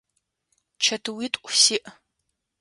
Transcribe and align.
Чэтыуитӏу 0.83 1.49
сиӏ. 1.61 1.85